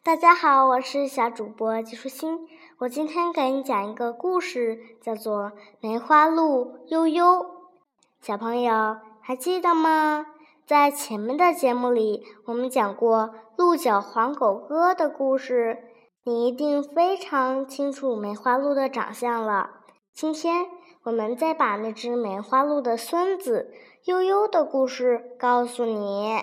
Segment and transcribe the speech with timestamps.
[0.00, 2.48] 大家好，我是小主播季舒心。
[2.78, 5.44] 我今天给你讲一个故事，叫做
[5.80, 7.24] 《梅花鹿悠悠》。
[8.20, 10.26] 小朋友还记得吗？
[10.66, 15.84] 在前面的节目里，我们讲过鹿角黄狗哥的故事，
[16.24, 19.70] 你一定非常清楚梅花鹿的长相了。
[20.12, 20.66] 今天
[21.04, 23.72] 我们再把那只梅花鹿的孙子
[24.06, 26.42] 悠悠的故事告诉你。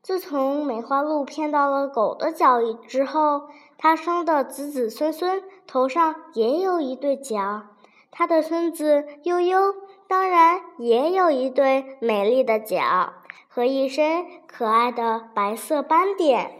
[0.00, 7.64] 自从梅花鹿骗到了狗的脚里之后，它生的子子孙孙头上也有一对角，
[8.10, 9.74] 它的孙子悠悠
[10.06, 13.12] 当然也有一对美丽的角
[13.48, 16.52] 和一身可爱的白色斑点。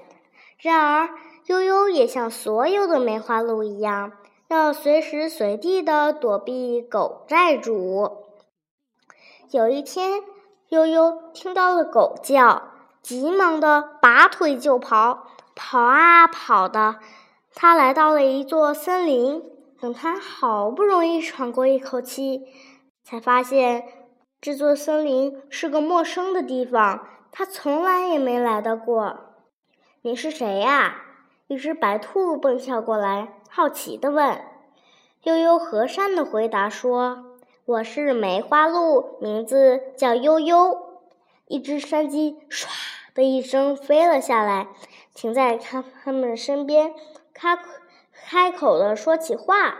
[0.58, 1.08] 然而，
[1.46, 4.12] 悠悠也像所有的梅花鹿一样，
[4.48, 8.24] 要随时随地的躲避狗债主。
[9.50, 10.22] 有一天，
[10.68, 12.72] 悠悠听到了狗叫。
[13.02, 16.96] 急忙的拔腿就跑，跑啊跑的，
[17.54, 19.42] 他来到了一座森林。
[19.80, 22.48] 等他好不容易喘过一口气，
[23.04, 23.84] 才发现
[24.40, 29.20] 这座森林是个陌生的地方，他从来也没来到过。
[30.02, 30.96] 你是谁呀？
[31.46, 34.40] 一只白兔蹦跳过来，好奇的问。
[35.22, 40.87] 悠悠和善的回答说：“我是梅花鹿，名字叫悠悠。”
[41.48, 42.68] 一只山鸡唰。
[43.14, 44.68] 的一声飞了下来，
[45.12, 46.94] 停在他他们身边，
[47.34, 47.58] 开
[48.12, 49.74] 开口的说起话：“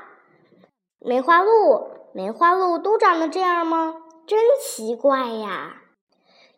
[0.99, 3.95] 梅花鹿，梅花鹿都长得这样吗？
[4.27, 5.83] 真奇怪呀！”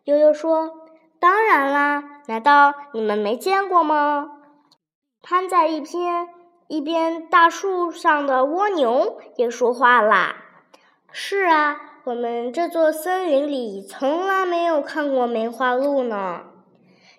[0.04, 0.72] 悠悠说
[1.20, 4.30] ：“当然啦，难道你们没见过吗？”
[5.20, 6.28] 攀在一边
[6.66, 10.34] 一边大树上的蜗牛也说话啦
[11.12, 16.42] ：“是啊，我们这座森林里从来没有看过梅花鹿呢。”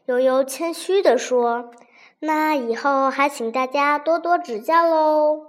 [0.05, 1.71] 悠悠谦虚地说
[2.19, 5.45] ：“那以后还请大家多多指教喽。”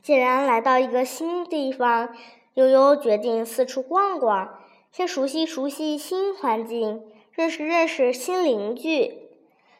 [0.00, 2.10] 既然来到一个新地方，
[2.54, 4.60] 悠悠决定四处逛逛，
[4.92, 7.02] 先熟悉熟悉新环境，
[7.32, 9.28] 认识认识新邻居。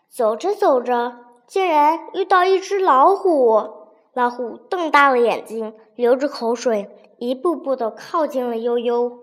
[0.09, 3.80] 走着走着，竟然遇到一只老虎。
[4.13, 9.19] 老虎瞪大了眼睛，流着口水，一步步地靠近了悠悠。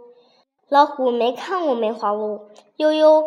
[0.70, 3.24] 老虎没看过梅花鹿，悠悠。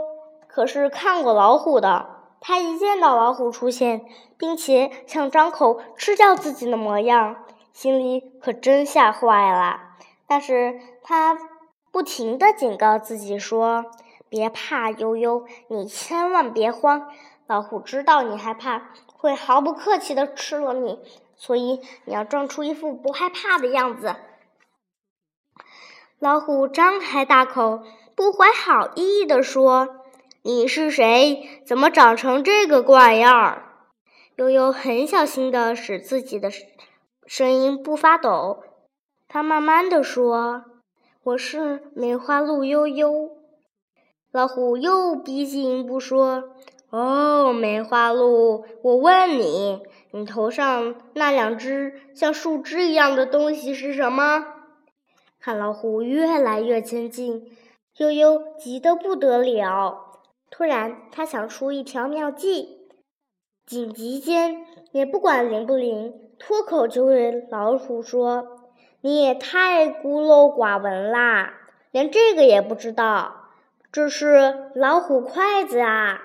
[0.46, 2.06] 可是看过老虎的，
[2.40, 4.04] 他一见到老虎出现，
[4.36, 9.80] 并且想张口吃掉自己的模样，心里可真吓坏了。
[10.26, 11.38] 但是他
[11.92, 13.86] 不停地警告自己说
[14.28, 17.08] ：“别怕，悠悠，你千万别慌。
[17.46, 18.90] 老虎知道你害怕，
[19.20, 20.98] 会毫不客气地吃了你，
[21.36, 24.16] 所以你要装出一副不害怕的样子。”
[26.18, 27.82] 老虎张开大口，
[28.14, 29.96] 不怀好意地说。
[30.42, 31.62] 你是谁？
[31.66, 33.74] 怎么长成这个怪样儿？
[34.36, 36.50] 悠悠很小心的使自己的
[37.26, 38.62] 声音不发抖。
[39.28, 40.64] 他慢慢的说
[41.24, 43.36] ：“我是梅花鹿悠悠。”
[44.32, 46.54] 老虎又逼近不说
[46.90, 49.80] ：“哦，梅花鹿，我问你，
[50.10, 54.44] 你头上那两只像树枝一样的东西是什么？”
[55.40, 57.56] 看老虎越来越接近，
[57.96, 60.20] 悠悠急得不得了。
[60.50, 62.80] 突然，他想出一条妙计，
[63.64, 68.58] 紧急间也不管灵不灵，脱口就对老虎说
[69.00, 71.54] ：“你也太孤陋寡闻啦，
[71.92, 73.36] 连这个也不知道。
[73.92, 76.20] 这是老虎筷子啊，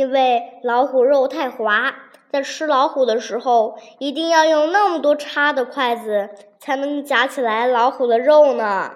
[0.00, 1.94] 因为老虎肉太滑，
[2.32, 8.92] 在吃老虎的时候，一定要用那么多叉的筷子才能夹起来老虎的肉呢。”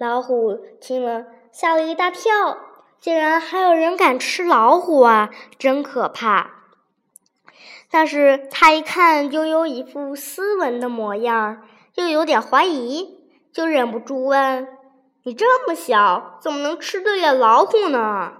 [0.00, 2.56] 老虎听了，吓了一大跳。
[2.98, 5.28] 竟然还有人敢吃老虎啊！
[5.58, 6.52] 真可怕。
[7.90, 11.64] 但是他一看悠悠一副斯文的模样，
[11.96, 13.20] 又有点怀疑，
[13.52, 14.66] 就忍不住问
[15.24, 18.32] ：“你这么小，怎么能吃得了老虎呢？”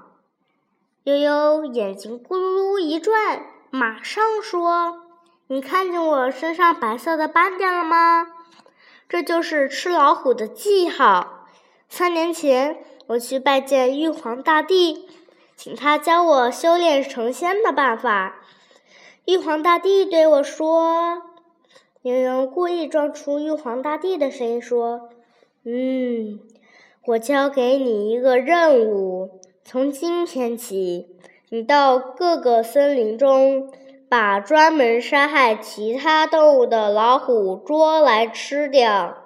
[1.08, 5.06] 悠悠眼睛咕噜噜一转，马上说
[5.48, 8.26] ：“你看见我身上白色的斑点了吗？
[9.08, 11.46] 这就是吃老虎的记号。
[11.88, 15.08] 三年前。”我去拜见玉皇大帝，
[15.56, 18.36] 请他教我修炼成仙的办法。
[19.24, 21.22] 玉皇大帝对我说
[22.04, 25.08] ：“悠悠故意装出玉皇大帝的声音说
[25.64, 26.38] ：‘嗯，
[27.06, 29.37] 我交给你一个任务，
[29.70, 31.14] 从今天起，
[31.50, 33.70] 你到各个森林中，
[34.08, 39.18] 把专门杀害其他动物的老虎捉来吃掉。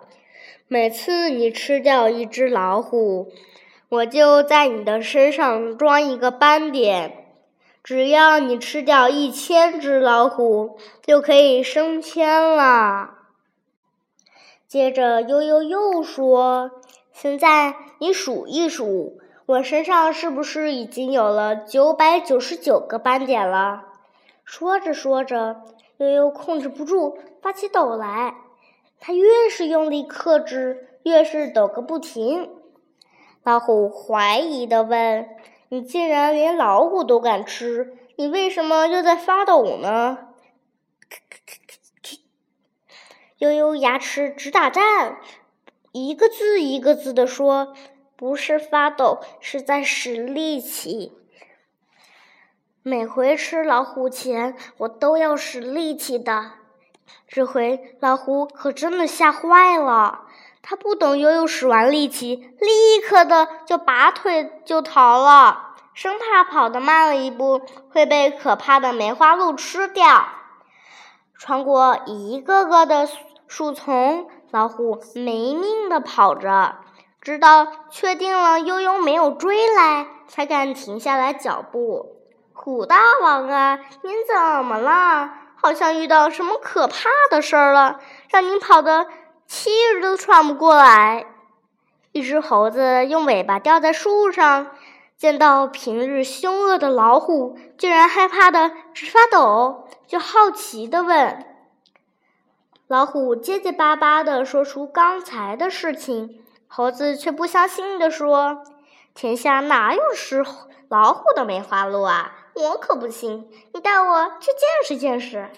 [0.66, 3.30] 每次你吃掉一只老虎。’”
[3.88, 7.24] 我就在你的身上装一个斑点，
[7.84, 13.10] 只要你吃掉一千只老虎，就可以升迁了。”
[14.66, 16.72] 接着，悠悠又说
[17.14, 19.20] ：“现在你数一数，
[19.52, 23.84] 我身上是不是已经有了九百九十九个斑点了？”
[24.44, 25.62] 说着说着，
[25.99, 28.34] 悠悠控制不住发起抖来。
[28.99, 32.50] 他越是用力克制，越是抖个不停。
[33.43, 35.28] 老虎怀疑地问
[35.69, 40.28] ：“你竟然连老虎都敢吃，你为什么又在发抖呢？”
[43.37, 45.19] 悠悠牙齿直打颤，
[45.90, 47.75] 一个字一个字地说
[48.22, 51.12] ：“不是发抖，是在使力气。
[52.84, 56.52] 每回吃老虎前，我都要使力气的。
[57.26, 60.26] 这回老虎可真的吓坏了，
[60.62, 67.60] 他不等悠悠使完力气，立刻的就拔腿就逃了，生怕跑得慢了一步
[67.90, 70.28] 会被可怕的梅花鹿吃掉。
[71.36, 73.08] 穿过一个个的。”
[73.48, 76.76] 树丛，老虎没命的跑着，
[77.22, 82.16] 直到确定了悠悠没有追来，才敢停下来脚步。
[82.52, 85.32] 虎大王啊，您怎么了？
[85.54, 89.06] 好像遇到什么可怕的事儿了，让您跑得
[89.46, 89.70] 气
[90.02, 91.26] 都喘不过来。
[92.10, 94.72] 一只猴子用尾巴吊在树上，
[95.16, 101.46] 见到平日凶恶的老虎，居然害怕的直发抖，就好奇的问。
[102.88, 106.41] 老虎结结巴巴地说出刚才的事情，
[106.74, 108.62] 猴子却不相信地说
[109.12, 110.42] ：“天下哪有吃
[110.88, 112.32] 老虎的梅花鹿啊？
[112.54, 113.46] 我可不信！
[113.74, 115.50] 你带我去见识见识。”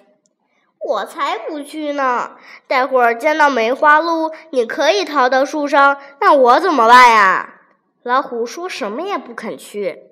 [0.84, 2.32] 我才不去呢！
[2.66, 7.60] 待会儿见到梅花鹿，你可以逃到树上，那我怎么办呀？
[8.02, 10.10] 老虎说什么也不肯去。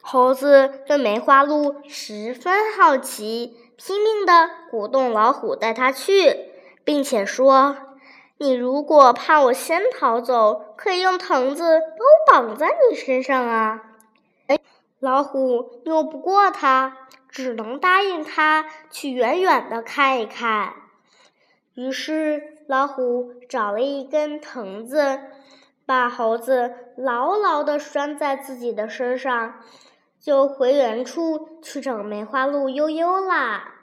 [0.00, 3.56] 猴子对梅花鹿十分好奇。
[3.76, 6.50] 拼命地鼓动老虎带它去，
[6.82, 7.76] 并且说
[8.38, 13.82] ：“你如果怕我先逃走，可以用藤子把我绑在你身上啊。”
[14.48, 14.58] 哎
[14.98, 20.74] 老虎拗不过他，只能答应他去远远的看一看。
[21.74, 25.20] 于是，老虎找了一根藤子，
[25.84, 29.60] 把猴子牢牢的拴在自己的身上。
[30.18, 33.74] 就回原处去找梅花鹿悠悠啦。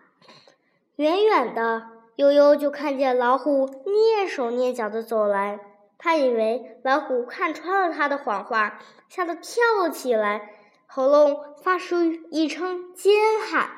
[0.98, 5.60] 远远的，悠悠就看见老虎蹑手蹑脚的走来。
[5.98, 8.80] 他以为老虎看穿了他的谎话，
[9.10, 10.50] 吓得跳了起来，
[10.86, 12.02] 喉咙发出
[12.32, 13.14] 一声尖
[13.50, 13.70] 喊。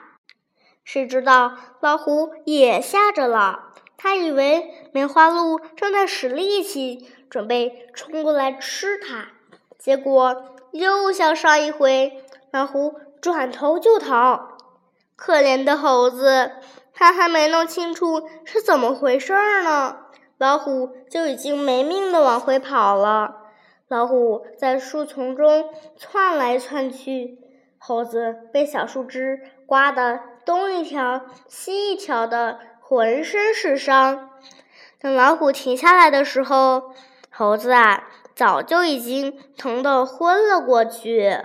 [0.84, 9.28] 谁知道老虎也吓着了，他以为梅花鹿正在使力气，准备冲过来吃它。
[9.78, 12.22] 结果又像上一回。
[12.52, 14.58] 老虎转头就逃，
[15.18, 16.54] 可怜的猴子，
[16.96, 19.98] 他还没弄清楚是怎么回事儿呢，
[20.38, 23.42] 老虎就已经没命的往回跑了。
[23.88, 27.38] 老虎在树丛中窜来窜去，
[27.78, 34.32] 猴子被小树枝刮得东一条西一条的，浑身是伤。
[35.00, 36.96] 等老虎停下来的时候，
[37.30, 41.38] 猴子啊，早就已经疼得昏了过去。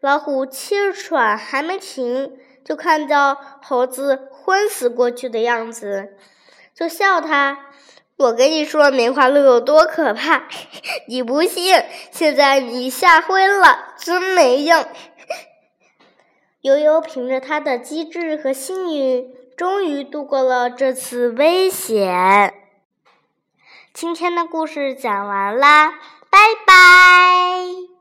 [0.00, 2.36] 老虎气喘还没停，
[2.68, 6.18] 就看到猴子昏死过去的样子，
[6.74, 7.64] 就笑他
[8.18, 10.42] ：“我跟你说梅花鹿有多可怕，
[11.08, 11.82] 你不信？
[12.10, 14.84] 现在你吓昏了，真没用。”
[16.60, 22.52] 悠悠凭着他的机智和幸运，终于度过了这次危险。
[23.94, 25.94] 今天的故事讲完啦，
[26.28, 27.97] 拜拜。